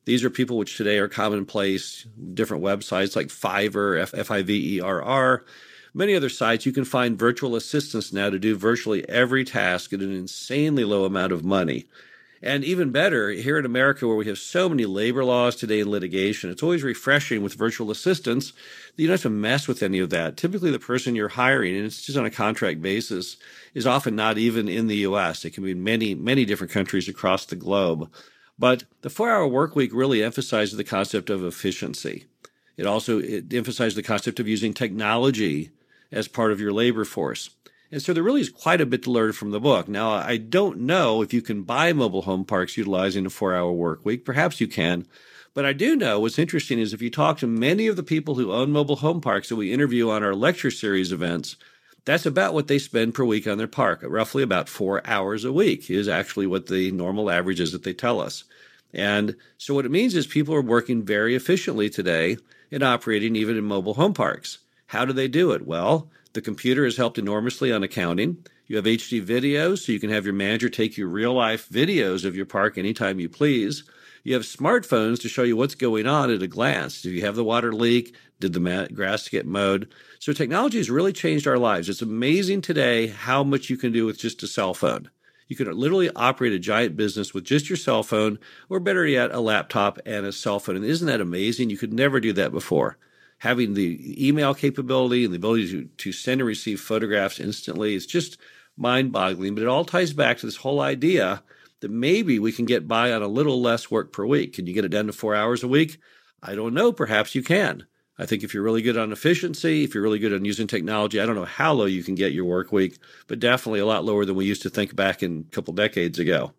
These 0.04 0.24
are 0.24 0.28
people 0.28 0.58
which 0.58 0.76
today 0.76 0.98
are 0.98 1.08
commonplace, 1.08 2.06
different 2.34 2.62
websites 2.62 3.16
like 3.16 3.28
Fiverr, 3.28 3.98
F 4.12 4.30
I 4.30 4.42
V 4.42 4.76
E 4.76 4.80
R 4.82 5.00
R, 5.00 5.46
many 5.94 6.14
other 6.14 6.28
sites. 6.28 6.66
You 6.66 6.72
can 6.72 6.84
find 6.84 7.18
virtual 7.18 7.56
assistants 7.56 8.12
now 8.12 8.28
to 8.28 8.38
do 8.38 8.54
virtually 8.54 9.08
every 9.08 9.42
task 9.42 9.94
at 9.94 10.00
an 10.00 10.14
insanely 10.14 10.84
low 10.84 11.06
amount 11.06 11.32
of 11.32 11.42
money. 11.42 11.86
And 12.44 12.64
even 12.64 12.90
better, 12.90 13.30
here 13.30 13.56
in 13.56 13.64
America, 13.64 14.08
where 14.08 14.16
we 14.16 14.26
have 14.26 14.38
so 14.38 14.68
many 14.68 14.84
labor 14.84 15.24
laws 15.24 15.54
today 15.54 15.78
in 15.78 15.88
litigation, 15.88 16.50
it's 16.50 16.62
always 16.62 16.82
refreshing 16.82 17.40
with 17.40 17.54
virtual 17.54 17.92
assistants 17.92 18.50
that 18.50 19.02
you 19.02 19.06
don't 19.06 19.14
have 19.14 19.22
to 19.22 19.30
mess 19.30 19.68
with 19.68 19.80
any 19.80 20.00
of 20.00 20.10
that. 20.10 20.36
Typically, 20.36 20.72
the 20.72 20.80
person 20.80 21.14
you're 21.14 21.28
hiring, 21.28 21.76
and 21.76 21.86
it's 21.86 22.02
just 22.02 22.18
on 22.18 22.26
a 22.26 22.30
contract 22.30 22.82
basis, 22.82 23.36
is 23.74 23.86
often 23.86 24.16
not 24.16 24.38
even 24.38 24.68
in 24.68 24.88
the 24.88 24.96
US. 24.96 25.44
It 25.44 25.52
can 25.52 25.62
be 25.62 25.70
in 25.70 25.84
many, 25.84 26.16
many 26.16 26.44
different 26.44 26.72
countries 26.72 27.08
across 27.08 27.46
the 27.46 27.54
globe. 27.54 28.10
But 28.58 28.84
the 29.02 29.10
four 29.10 29.30
hour 29.30 29.46
work 29.46 29.76
week 29.76 29.94
really 29.94 30.22
emphasizes 30.22 30.76
the 30.76 30.84
concept 30.84 31.30
of 31.30 31.44
efficiency. 31.44 32.26
It 32.76 32.86
also 32.86 33.20
it 33.20 33.52
emphasized 33.54 33.96
the 33.96 34.02
concept 34.02 34.40
of 34.40 34.48
using 34.48 34.74
technology 34.74 35.70
as 36.10 36.26
part 36.26 36.50
of 36.50 36.60
your 36.60 36.72
labor 36.72 37.04
force. 37.04 37.50
And 37.92 38.00
so 38.00 38.14
there 38.14 38.22
really 38.22 38.40
is 38.40 38.48
quite 38.48 38.80
a 38.80 38.86
bit 38.86 39.02
to 39.02 39.10
learn 39.10 39.32
from 39.32 39.50
the 39.50 39.60
book. 39.60 39.86
Now, 39.86 40.12
I 40.12 40.38
don't 40.38 40.80
know 40.80 41.20
if 41.20 41.34
you 41.34 41.42
can 41.42 41.62
buy 41.62 41.92
mobile 41.92 42.22
home 42.22 42.46
parks 42.46 42.78
utilizing 42.78 43.26
a 43.26 43.30
four 43.30 43.54
hour 43.54 43.70
work 43.70 44.02
week. 44.02 44.24
Perhaps 44.24 44.62
you 44.62 44.66
can. 44.66 45.06
But 45.52 45.66
I 45.66 45.74
do 45.74 45.94
know 45.94 46.18
what's 46.18 46.38
interesting 46.38 46.78
is 46.78 46.94
if 46.94 47.02
you 47.02 47.10
talk 47.10 47.36
to 47.38 47.46
many 47.46 47.86
of 47.86 47.96
the 47.96 48.02
people 48.02 48.36
who 48.36 48.50
own 48.50 48.72
mobile 48.72 48.96
home 48.96 49.20
parks 49.20 49.50
that 49.50 49.56
we 49.56 49.74
interview 49.74 50.08
on 50.08 50.22
our 50.22 50.34
lecture 50.34 50.70
series 50.70 51.12
events, 51.12 51.56
that's 52.06 52.24
about 52.24 52.54
what 52.54 52.66
they 52.66 52.78
spend 52.78 53.14
per 53.14 53.24
week 53.24 53.46
on 53.46 53.58
their 53.58 53.68
park. 53.68 54.00
Roughly 54.02 54.42
about 54.42 54.70
four 54.70 55.06
hours 55.06 55.44
a 55.44 55.52
week 55.52 55.90
is 55.90 56.08
actually 56.08 56.46
what 56.46 56.68
the 56.68 56.90
normal 56.92 57.30
average 57.30 57.60
is 57.60 57.72
that 57.72 57.82
they 57.82 57.92
tell 57.92 58.22
us. 58.22 58.44
And 58.94 59.36
so 59.58 59.74
what 59.74 59.84
it 59.84 59.90
means 59.90 60.14
is 60.14 60.26
people 60.26 60.54
are 60.54 60.62
working 60.62 61.02
very 61.02 61.34
efficiently 61.34 61.90
today 61.90 62.38
in 62.70 62.82
operating 62.82 63.36
even 63.36 63.58
in 63.58 63.64
mobile 63.64 63.94
home 63.94 64.14
parks. 64.14 64.58
How 64.92 65.06
do 65.06 65.14
they 65.14 65.26
do 65.26 65.52
it? 65.52 65.66
Well, 65.66 66.10
the 66.34 66.42
computer 66.42 66.84
has 66.84 66.98
helped 66.98 67.16
enormously 67.16 67.72
on 67.72 67.82
accounting. 67.82 68.44
You 68.66 68.76
have 68.76 68.84
HD 68.84 69.24
videos, 69.24 69.78
so 69.78 69.92
you 69.92 69.98
can 69.98 70.10
have 70.10 70.26
your 70.26 70.34
manager 70.34 70.68
take 70.68 70.98
you 70.98 71.06
real 71.06 71.32
life 71.32 71.66
videos 71.70 72.26
of 72.26 72.36
your 72.36 72.44
park 72.44 72.76
anytime 72.76 73.18
you 73.18 73.30
please. 73.30 73.84
You 74.22 74.34
have 74.34 74.42
smartphones 74.42 75.18
to 75.22 75.30
show 75.30 75.44
you 75.44 75.56
what's 75.56 75.74
going 75.74 76.06
on 76.06 76.30
at 76.30 76.42
a 76.42 76.46
glance. 76.46 77.00
Do 77.00 77.10
you 77.10 77.22
have 77.22 77.36
the 77.36 77.42
water 77.42 77.72
leak? 77.72 78.14
Did 78.38 78.52
the 78.52 78.90
grass 78.92 79.30
get 79.30 79.46
mowed? 79.46 79.90
So 80.18 80.34
technology 80.34 80.76
has 80.76 80.90
really 80.90 81.14
changed 81.14 81.46
our 81.46 81.56
lives. 81.56 81.88
It's 81.88 82.02
amazing 82.02 82.60
today 82.60 83.06
how 83.06 83.42
much 83.42 83.70
you 83.70 83.78
can 83.78 83.92
do 83.92 84.04
with 84.04 84.18
just 84.18 84.42
a 84.42 84.46
cell 84.46 84.74
phone. 84.74 85.08
You 85.48 85.56
can 85.56 85.72
literally 85.72 86.10
operate 86.14 86.52
a 86.52 86.58
giant 86.58 86.98
business 86.98 87.32
with 87.32 87.44
just 87.44 87.70
your 87.70 87.78
cell 87.78 88.02
phone, 88.02 88.38
or 88.68 88.78
better 88.78 89.06
yet, 89.06 89.32
a 89.32 89.40
laptop 89.40 90.00
and 90.04 90.26
a 90.26 90.32
cell 90.32 90.60
phone. 90.60 90.76
And 90.76 90.84
isn't 90.84 91.08
that 91.08 91.22
amazing? 91.22 91.70
You 91.70 91.78
could 91.78 91.94
never 91.94 92.20
do 92.20 92.34
that 92.34 92.52
before. 92.52 92.98
Having 93.42 93.74
the 93.74 94.28
email 94.28 94.54
capability 94.54 95.24
and 95.24 95.34
the 95.34 95.36
ability 95.36 95.68
to, 95.72 95.84
to 95.84 96.12
send 96.12 96.40
and 96.40 96.46
receive 96.46 96.80
photographs 96.80 97.40
instantly 97.40 97.96
is 97.96 98.06
just 98.06 98.38
mind 98.76 99.10
boggling. 99.10 99.56
But 99.56 99.62
it 99.62 99.68
all 99.68 99.84
ties 99.84 100.12
back 100.12 100.38
to 100.38 100.46
this 100.46 100.58
whole 100.58 100.80
idea 100.80 101.42
that 101.80 101.90
maybe 101.90 102.38
we 102.38 102.52
can 102.52 102.66
get 102.66 102.86
by 102.86 103.12
on 103.12 103.20
a 103.20 103.26
little 103.26 103.60
less 103.60 103.90
work 103.90 104.12
per 104.12 104.24
week. 104.24 104.52
Can 104.52 104.68
you 104.68 104.72
get 104.72 104.84
it 104.84 104.90
down 104.90 105.08
to 105.08 105.12
four 105.12 105.34
hours 105.34 105.64
a 105.64 105.68
week? 105.68 105.98
I 106.40 106.54
don't 106.54 106.72
know. 106.72 106.92
Perhaps 106.92 107.34
you 107.34 107.42
can. 107.42 107.84
I 108.16 108.26
think 108.26 108.44
if 108.44 108.54
you're 108.54 108.62
really 108.62 108.80
good 108.80 108.96
on 108.96 109.10
efficiency, 109.10 109.82
if 109.82 109.92
you're 109.92 110.04
really 110.04 110.20
good 110.20 110.32
on 110.32 110.44
using 110.44 110.68
technology, 110.68 111.20
I 111.20 111.26
don't 111.26 111.34
know 111.34 111.44
how 111.44 111.72
low 111.72 111.86
you 111.86 112.04
can 112.04 112.14
get 112.14 112.30
your 112.30 112.44
work 112.44 112.70
week, 112.70 112.98
but 113.26 113.40
definitely 113.40 113.80
a 113.80 113.86
lot 113.86 114.04
lower 114.04 114.24
than 114.24 114.36
we 114.36 114.44
used 114.44 114.62
to 114.62 114.70
think 114.70 114.94
back 114.94 115.20
in 115.20 115.46
a 115.48 115.50
couple 115.50 115.74
decades 115.74 116.20
ago. 116.20 116.52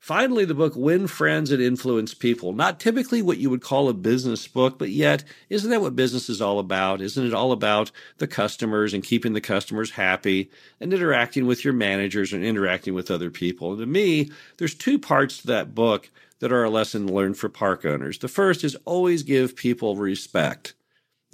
Finally, 0.00 0.46
the 0.46 0.54
book 0.54 0.72
Win 0.74 1.06
Friends 1.06 1.52
and 1.52 1.62
Influence 1.62 2.14
People. 2.14 2.54
Not 2.54 2.80
typically 2.80 3.20
what 3.20 3.36
you 3.36 3.50
would 3.50 3.60
call 3.60 3.90
a 3.90 3.94
business 3.94 4.48
book, 4.48 4.78
but 4.78 4.88
yet, 4.88 5.24
isn't 5.50 5.68
that 5.70 5.82
what 5.82 5.94
business 5.94 6.30
is 6.30 6.40
all 6.40 6.58
about? 6.58 7.02
Isn't 7.02 7.26
it 7.26 7.34
all 7.34 7.52
about 7.52 7.90
the 8.16 8.26
customers 8.26 8.94
and 8.94 9.04
keeping 9.04 9.34
the 9.34 9.42
customers 9.42 9.90
happy 9.90 10.50
and 10.80 10.94
interacting 10.94 11.46
with 11.46 11.66
your 11.66 11.74
managers 11.74 12.32
and 12.32 12.42
interacting 12.42 12.94
with 12.94 13.10
other 13.10 13.30
people? 13.30 13.72
And 13.72 13.80
to 13.80 13.86
me, 13.86 14.30
there's 14.56 14.74
two 14.74 14.98
parts 14.98 15.42
to 15.42 15.48
that 15.48 15.74
book 15.74 16.10
that 16.38 16.50
are 16.50 16.64
a 16.64 16.70
lesson 16.70 17.06
learned 17.06 17.36
for 17.36 17.50
park 17.50 17.84
owners. 17.84 18.18
The 18.18 18.28
first 18.28 18.64
is 18.64 18.76
always 18.86 19.22
give 19.22 19.54
people 19.54 19.96
respect. 19.96 20.72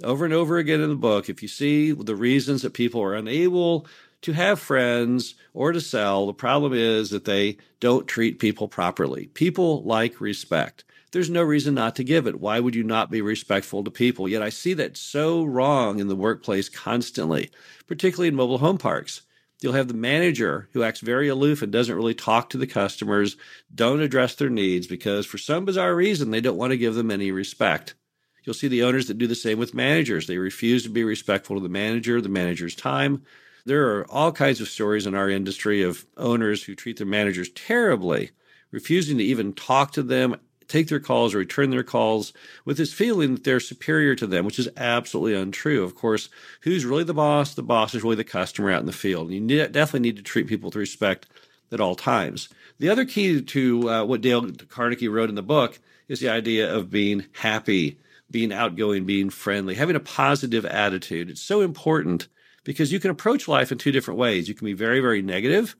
Over 0.03 0.25
and 0.25 0.33
over 0.33 0.57
again 0.57 0.81
in 0.81 0.89
the 0.89 0.95
book, 0.95 1.29
if 1.29 1.41
you 1.41 1.47
see 1.47 1.93
the 1.93 2.15
reasons 2.17 2.63
that 2.63 2.73
people 2.73 3.01
are 3.01 3.15
unable 3.15 3.87
to 4.21 4.33
have 4.33 4.59
friends 4.59 5.35
or 5.53 5.71
to 5.71 5.81
sell. 5.81 6.25
The 6.25 6.33
problem 6.33 6.73
is 6.73 7.09
that 7.11 7.25
they 7.25 7.57
don't 7.79 8.07
treat 8.07 8.39
people 8.39 8.67
properly. 8.67 9.27
People 9.27 9.83
like 9.83 10.19
respect. 10.19 10.83
There's 11.11 11.29
no 11.29 11.43
reason 11.43 11.73
not 11.73 11.95
to 11.95 12.03
give 12.03 12.27
it. 12.27 12.39
Why 12.39 12.59
would 12.59 12.75
you 12.75 12.83
not 12.83 13.09
be 13.09 13.21
respectful 13.21 13.83
to 13.83 13.91
people? 13.91 14.27
Yet 14.27 14.41
I 14.41 14.49
see 14.49 14.73
that 14.73 14.97
so 14.97 15.43
wrong 15.43 15.99
in 15.99 16.07
the 16.07 16.15
workplace 16.15 16.67
constantly, 16.67 17.49
particularly 17.87 18.27
in 18.27 18.35
mobile 18.35 18.57
home 18.57 18.77
parks. 18.77 19.21
You'll 19.61 19.73
have 19.73 19.87
the 19.87 19.93
manager 19.93 20.69
who 20.73 20.83
acts 20.83 20.99
very 20.99 21.29
aloof 21.29 21.61
and 21.61 21.71
doesn't 21.71 21.95
really 21.95 22.13
talk 22.13 22.49
to 22.49 22.57
the 22.57 22.67
customers, 22.67 23.37
don't 23.73 24.01
address 24.01 24.35
their 24.35 24.49
needs 24.49 24.85
because 24.85 25.25
for 25.25 25.37
some 25.37 25.65
bizarre 25.65 25.95
reason 25.95 26.29
they 26.29 26.41
don't 26.41 26.57
want 26.57 26.71
to 26.71 26.77
give 26.77 26.93
them 26.93 27.09
any 27.09 27.31
respect. 27.31 27.95
You'll 28.43 28.53
see 28.53 28.67
the 28.67 28.83
owners 28.83 29.07
that 29.07 29.17
do 29.17 29.27
the 29.27 29.35
same 29.35 29.57
with 29.57 29.73
managers. 29.73 30.27
They 30.27 30.37
refuse 30.37 30.83
to 30.83 30.89
be 30.89 31.03
respectful 31.03 31.55
to 31.55 31.63
the 31.63 31.69
manager, 31.69 32.21
the 32.21 32.29
manager's 32.29 32.75
time, 32.75 33.23
there 33.67 33.97
are 33.97 34.09
all 34.09 34.31
kinds 34.31 34.61
of 34.61 34.69
stories 34.69 35.05
in 35.05 35.13
our 35.13 35.29
industry 35.29 35.83
of 35.83 36.05
owners 36.15 36.63
who 36.63 36.73
treat 36.73 36.97
their 36.97 37.05
managers 37.05 37.49
terribly, 37.49 38.31
refusing 38.71 39.17
to 39.17 39.23
even 39.23 39.51
talk 39.51 39.91
to 39.91 40.01
them, 40.01 40.37
take 40.69 40.87
their 40.87 41.01
calls, 41.01 41.35
or 41.35 41.39
return 41.39 41.69
their 41.69 41.83
calls 41.83 42.31
with 42.63 42.77
this 42.77 42.93
feeling 42.93 43.33
that 43.33 43.43
they're 43.43 43.59
superior 43.59 44.15
to 44.15 44.25
them, 44.25 44.45
which 44.45 44.57
is 44.57 44.69
absolutely 44.77 45.35
untrue. 45.35 45.83
Of 45.83 45.95
course, 45.95 46.29
who's 46.61 46.85
really 46.85 47.03
the 47.03 47.13
boss? 47.13 47.55
The 47.55 47.61
boss 47.61 47.93
is 47.93 48.03
really 48.03 48.15
the 48.15 48.23
customer 48.23 48.71
out 48.71 48.79
in 48.79 48.85
the 48.85 48.93
field. 48.93 49.31
You 49.31 49.45
definitely 49.67 49.99
need 49.99 50.15
to 50.15 50.23
treat 50.23 50.47
people 50.47 50.69
with 50.69 50.77
respect 50.77 51.27
at 51.69 51.81
all 51.81 51.95
times. 51.95 52.47
The 52.79 52.89
other 52.89 53.03
key 53.03 53.41
to 53.41 53.89
uh, 53.89 54.05
what 54.05 54.21
Dale 54.21 54.49
Carnegie 54.69 55.09
wrote 55.09 55.29
in 55.29 55.35
the 55.35 55.43
book 55.43 55.77
is 56.07 56.21
the 56.21 56.29
idea 56.29 56.73
of 56.73 56.89
being 56.89 57.25
happy, 57.33 57.99
being 58.31 58.53
outgoing, 58.53 59.03
being 59.03 59.29
friendly, 59.29 59.75
having 59.75 59.97
a 59.97 59.99
positive 59.99 60.65
attitude. 60.65 61.29
It's 61.29 61.41
so 61.41 61.59
important 61.59 62.29
because 62.67 62.91
you 62.91 62.99
can 62.99 63.09
approach 63.09 63.47
life 63.47 63.71
in 63.71 63.77
two 63.77 63.93
different 63.93 64.19
ways. 64.19 64.49
You 64.49 64.53
can 64.53 64.65
be 64.65 64.73
very, 64.73 64.99
very 64.99 65.21
negative 65.21 65.77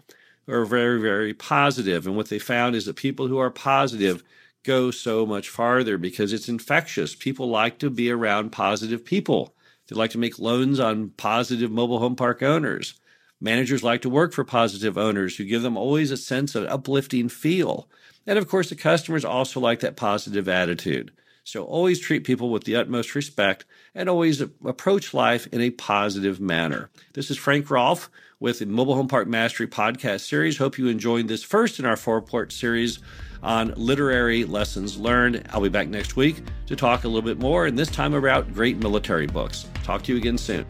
or 0.48 0.64
very, 0.64 1.02
very 1.02 1.34
positive. 1.34 2.08
And 2.08 2.16
what 2.16 2.30
they 2.30 2.40
found 2.40 2.78
is 2.78 2.86
that 2.86 2.96
people 2.96 3.28
who 3.28 3.40
are 3.40 3.52
positive 3.52 4.24
go 4.64 4.90
so 4.90 5.26
much 5.26 5.50
farther 5.50 5.98
because 5.98 6.32
it's 6.32 6.48
infectious. 6.48 7.14
People 7.14 7.50
like 7.50 7.78
to 7.80 7.90
be 7.90 8.10
around 8.10 8.54
positive 8.54 9.04
people. 9.04 9.54
They 9.88 9.98
like 9.98 10.12
to 10.12 10.18
make 10.18 10.40
loans 10.40 10.80
on 10.80 11.10
positive 11.18 11.72
mobile 11.72 12.00
home 12.00 12.16
park 12.16 12.42
owners. 12.42 12.94
Managers 13.42 13.84
like 13.84 14.02
to 14.04 14.10
work 14.10 14.32
for 14.32 14.46
positive 14.46 14.98
owners 14.98 15.36
who 15.36 15.44
give 15.44 15.64
them 15.64 15.76
always 15.76 16.10
a 16.10 16.16
sense 16.16 16.56
of 16.56 16.68
uplifting 16.68 17.28
feel. 17.28 17.90
And 18.26 18.40
of 18.40 18.48
course, 18.48 18.70
the 18.70 18.78
customers 18.78 19.26
also 19.26 19.60
like 19.60 19.82
that 19.82 19.98
positive 19.98 20.48
attitude. 20.48 21.12
So 21.48 21.64
always 21.64 22.00
treat 22.02 22.26
people 22.26 22.50
with 22.50 22.66
the 22.66 22.76
utmost 22.76 23.16
respect 23.16 23.64
and 23.96 24.10
always 24.10 24.42
approach 24.42 25.14
life 25.14 25.48
in 25.54 25.62
a 25.62 25.70
positive 25.70 26.42
manner. 26.42 26.90
This 27.14 27.32
is 27.32 27.38
Frank 27.38 27.72
Rolfe 27.72 28.10
with 28.42 28.60
the 28.60 28.66
Mobile 28.66 28.96
Home 28.96 29.08
Park 29.08 29.30
Mastery 29.30 29.66
podcast 29.66 30.28
series. 30.28 30.58
Hope 30.58 30.78
you 30.78 30.90
enjoyed 30.90 31.30
this 31.30 31.44
first 31.44 31.80
in 31.80 31.86
our 31.86 31.96
four 31.96 32.22
part 32.22 32.52
series 32.52 33.00
on 33.42 33.74
literary 33.78 34.44
lessons 34.44 34.98
learned. 34.98 35.48
I'll 35.52 35.62
be 35.62 35.70
back 35.70 35.88
next 35.88 36.18
week 36.18 36.44
to 36.66 36.76
talk 36.76 37.06
a 37.06 37.08
little 37.08 37.22
bit 37.22 37.40
more, 37.40 37.66
and 37.66 37.80
this 37.80 37.88
time 37.88 38.14
about 38.14 38.54
great 38.54 38.76
military 38.76 39.28
books. 39.28 39.68
Talk 39.86 40.04
to 40.04 40.12
you 40.12 40.18
again 40.18 40.38
soon. 40.38 40.66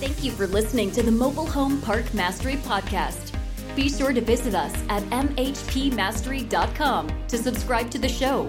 Thank 0.00 0.24
you 0.24 0.32
for 0.32 0.46
listening 0.46 0.90
to 0.92 1.02
the 1.02 1.12
Mobile 1.12 1.48
Home 1.48 1.82
Park 1.82 2.14
Mastery 2.14 2.56
podcast. 2.56 3.32
Be 3.74 3.90
sure 3.90 4.14
to 4.14 4.22
visit 4.22 4.54
us 4.54 4.72
at 4.88 5.02
mhpmastery.com 5.10 7.12
to 7.28 7.36
subscribe 7.36 7.90
to 7.90 7.98
the 7.98 8.08
show 8.08 8.48